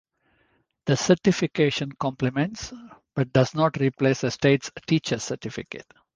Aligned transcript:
The 0.85 0.97
certification 0.97 1.91
complements, 1.91 2.73
but 3.13 3.31
does 3.33 3.53
not 3.53 3.77
replace 3.79 4.23
a 4.23 4.31
state's 4.31 4.71
teacher 4.87 5.19
certificate. 5.19 5.85